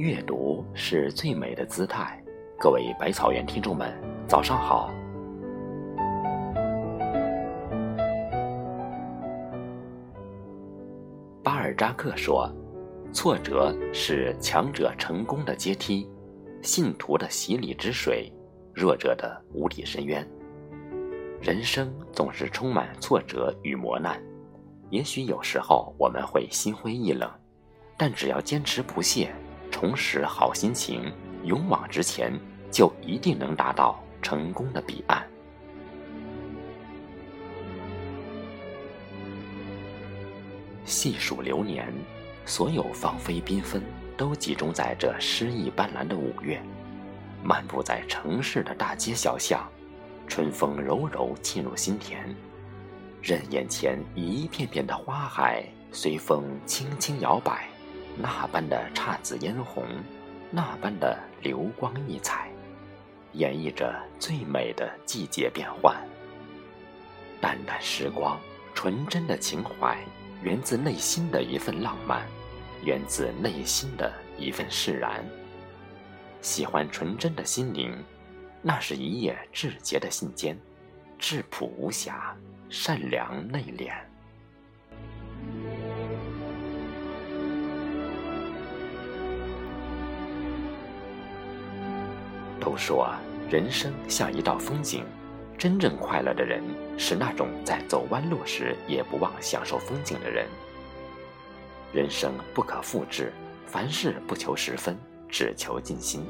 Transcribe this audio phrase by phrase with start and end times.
[0.00, 2.18] 阅读是最美的姿态。
[2.58, 3.92] 各位百草园听众们，
[4.26, 4.90] 早上好。
[11.42, 12.50] 巴尔扎克说
[13.12, 16.08] ：“挫折是强者成功的阶梯，
[16.62, 18.32] 信徒的洗礼之水，
[18.72, 20.26] 弱者的无底深渊。
[21.42, 24.18] 人生总是充满挫折与磨难，
[24.88, 27.30] 也许有时候我们会心灰意冷，
[27.98, 29.30] 但只要坚持不懈，
[29.80, 31.10] 重拾好心情，
[31.42, 32.38] 勇往直前，
[32.70, 35.24] 就一定能达到成功的彼岸。”
[40.84, 41.90] 细数流年，
[42.44, 43.82] 所有芳菲缤纷
[44.18, 46.60] 都集中在这诗意斑斓的五月。
[47.42, 49.66] 漫步在城市的大街小巷，
[50.28, 52.18] 春风柔柔沁入心田，
[53.22, 57.69] 任眼前一片片的花海随风轻轻摇摆，
[58.20, 59.84] 那般的姹紫嫣红，
[60.50, 62.50] 那般的流光溢彩，
[63.32, 65.96] 演绎着最美的季节变换。
[67.40, 68.38] 淡淡时光，
[68.74, 69.98] 纯真的情怀。
[70.42, 72.26] 源自内心的一份浪漫，
[72.82, 75.22] 源自内心的一份释然。
[76.40, 77.94] 喜欢纯真的心灵，
[78.62, 80.56] 那是一页至洁的信笺，
[81.18, 82.34] 质朴无瑕，
[82.70, 83.92] 善良内敛。
[92.60, 93.08] 都说
[93.50, 95.04] 人生像一道风景。
[95.58, 96.62] 真正快乐的人
[96.96, 100.46] 是那种在走弯路时也不忘享受风景的人。
[101.92, 103.30] 人生不可复制，
[103.66, 104.96] 凡事不求十分，
[105.28, 106.22] 只求尽心；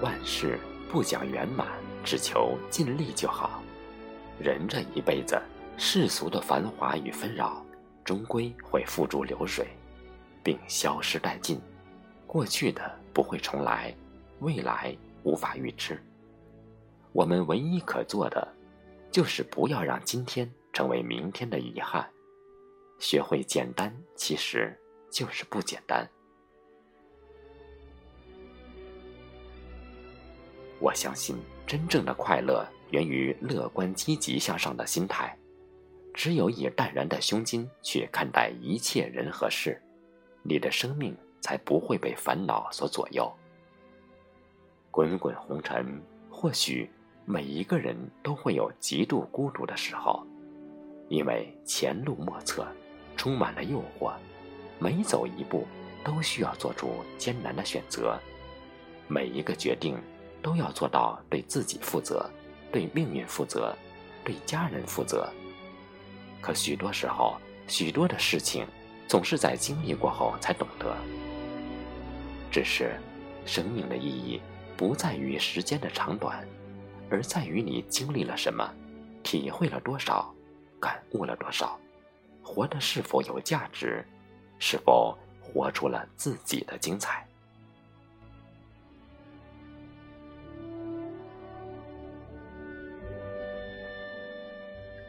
[0.00, 0.58] 万事
[0.90, 1.68] 不讲圆满，
[2.02, 3.62] 只求尽力就好。
[4.40, 5.40] 人这一辈子，
[5.76, 7.64] 世俗的繁华与纷扰，
[8.04, 9.68] 终归会付诸流水，
[10.42, 11.60] 并消失殆尽。
[12.26, 12.82] 过去的
[13.12, 13.94] 不会重来，
[14.40, 16.00] 未来无法预知。
[17.12, 18.46] 我们唯一可做的，
[19.10, 22.08] 就是不要让今天成为明天的遗憾。
[23.00, 24.78] 学会简单，其实
[25.10, 26.08] 就是不简单。
[30.80, 31.36] 我相信，
[31.66, 35.36] 真正的快乐源于乐观、积极向上的心态。
[36.12, 39.80] 只有以淡然的胸襟去看待一切人和事，
[40.42, 43.32] 你的生命才不会被烦恼所左右。
[44.94, 46.00] 滚滚红尘，
[46.30, 46.88] 或许。
[47.26, 50.22] 每一个人都会有极度孤独的时候，
[51.08, 52.64] 因为前路莫测，
[53.16, 54.12] 充满了诱惑，
[54.78, 55.66] 每走一步
[56.04, 58.16] 都需要做出艰难的选择，
[59.08, 59.96] 每一个决定
[60.42, 62.30] 都要做到对自己负责，
[62.70, 63.74] 对命运负责，
[64.22, 65.26] 对家人负责。
[66.42, 68.66] 可许多时候，许多的事情
[69.08, 70.94] 总是在经历过后才懂得。
[72.52, 73.00] 只是，
[73.46, 74.42] 生命的意义
[74.76, 76.46] 不在于时间的长短。
[77.10, 78.68] 而在于你经历了什么，
[79.22, 80.34] 体会了多少，
[80.80, 81.78] 感悟了多少，
[82.42, 84.04] 活得是否有价值，
[84.58, 87.24] 是否活出了自己的精彩。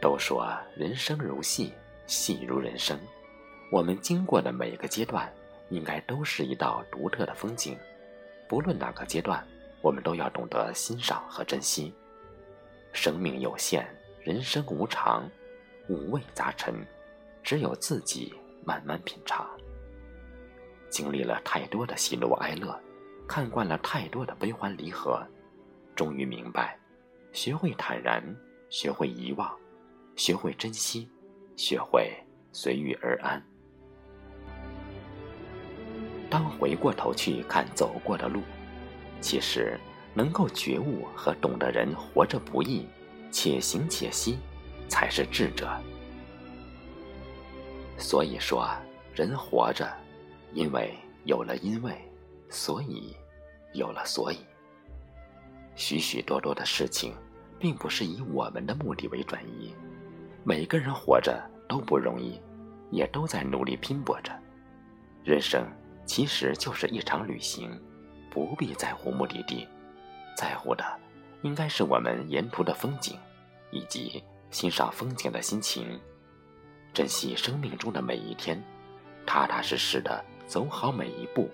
[0.01, 1.73] 都说人生如戏，
[2.05, 2.99] 戏如人生，
[3.71, 5.33] 我们经过的每个阶段，
[5.69, 7.75] 应该都是一道独特的风景，
[8.47, 9.43] 不论哪个阶段。
[9.85, 11.94] 我们都要懂得欣赏和珍惜。
[12.91, 13.88] 生命有限，
[14.23, 15.29] 人生无常，
[15.88, 16.73] 五味杂陈，
[17.44, 18.34] 只有自己
[18.66, 19.47] 慢慢品尝。
[20.90, 22.75] 经历了太多的喜怒哀乐，
[23.28, 25.23] 看惯了太多的悲欢离合，
[25.96, 26.79] 终于明白：
[27.31, 28.23] 学会坦然，
[28.72, 29.56] 学会遗忘，
[30.16, 31.07] 学会珍惜，
[31.56, 32.12] 学会
[32.52, 33.40] 随遇而安。
[36.28, 38.41] 当回过头去看走过的路。
[39.21, 39.79] 其实，
[40.13, 42.87] 能够觉悟和懂得人活着不易，
[43.31, 44.37] 且行且惜，
[44.87, 45.69] 才是智者。
[47.97, 48.69] 所以说，
[49.13, 49.91] 人活着，
[50.53, 50.93] 因为
[51.23, 51.93] 有了因为，
[52.49, 53.16] 所以
[53.73, 54.37] 有了所以。
[55.75, 57.13] 许许多多的事情，
[57.59, 59.73] 并不是以我们的目的为转移。
[60.43, 62.40] 每个人活着都不容易，
[62.91, 64.31] 也都在努力拼搏着。
[65.23, 65.66] 人生
[66.05, 67.72] 其实就是一场旅行。
[68.35, 69.66] 不必在乎目的地，
[70.35, 70.84] 在乎的
[71.41, 73.17] 应该是我们沿途的风景，
[73.72, 74.22] 以及
[74.52, 75.97] 欣赏风景的心情。
[76.93, 78.61] 珍惜生命中的每一天，
[79.26, 81.49] 踏踏实实的走好每一步，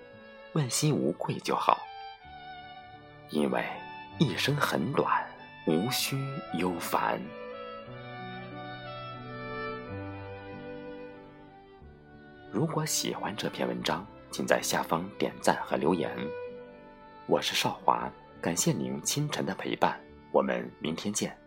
[0.54, 1.78] 问心无愧就好。
[3.30, 3.64] 因为
[4.18, 5.24] 一生很短，
[5.68, 6.18] 无需
[6.54, 7.22] 忧烦。
[12.50, 14.04] 如果喜欢这篇文章。
[14.32, 16.10] 请在下方点赞和留言。
[17.26, 18.10] 我是少华，
[18.40, 19.98] 感谢您清晨的陪伴，
[20.32, 21.41] 我们明天见。